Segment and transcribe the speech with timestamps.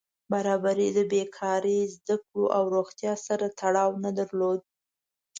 [0.31, 4.61] برابري د بېکاري، زده کړو او روغتیا سره تړاو نه درلود.